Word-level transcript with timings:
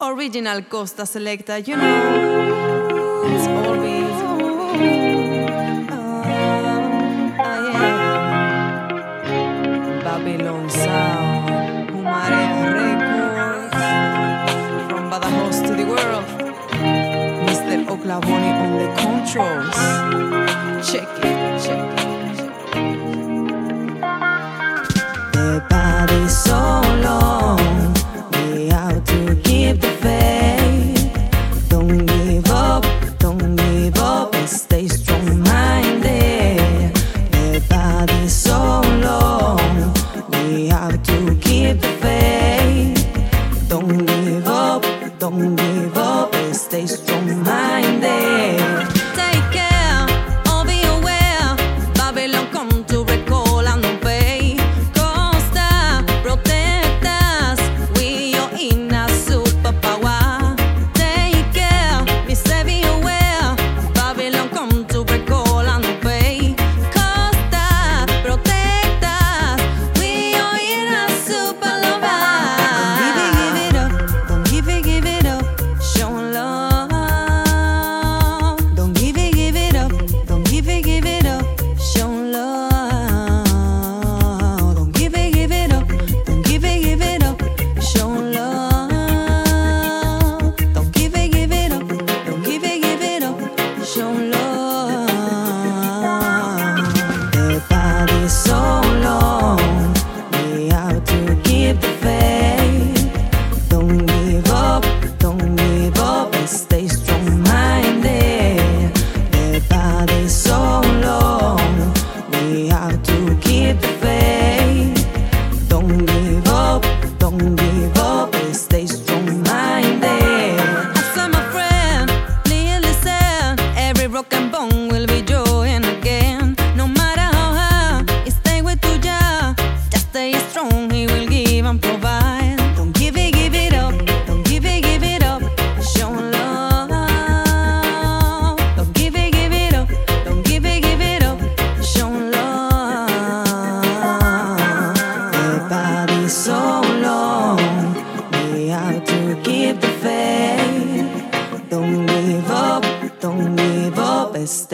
Original 0.00 0.62
Costah 0.62 1.10
Selektah, 1.10 1.58
you 1.66 1.74
know. 1.74 3.26
It's 3.34 3.48
always. 3.50 4.14
Oh, 4.22 4.38
oh 7.42 7.58
yeah. 7.66 7.98
Babylon 10.04 10.70
Sound, 10.70 11.90
Humare 11.90 12.78
Records. 12.78 13.74
From 14.86 15.10
Badajoz 15.10 15.66
to 15.66 15.74
the 15.74 15.82
world. 15.82 16.30
Mr. 17.50 17.82
Oklahoma 17.90 18.54
on 18.62 18.70
the 18.78 18.86
controls. 19.02 19.78
Check 20.86 21.10
it. 21.24 21.37
don't 47.08 47.42
mind 47.42 48.04
it. 48.04 48.27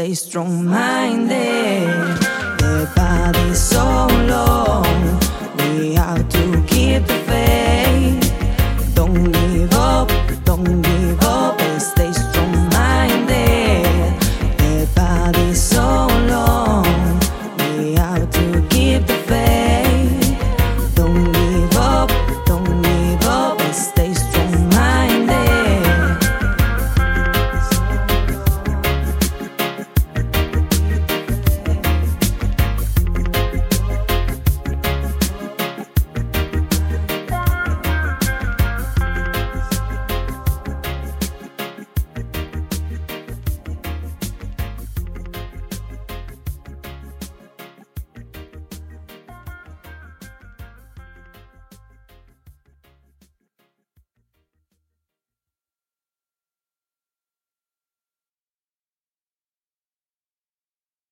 stay 0.05 0.15
strong 0.15 0.67
minded. 0.67 1.89
The 2.59 2.91
body's 2.95 3.59
so 3.59 4.07
low. 4.29 4.74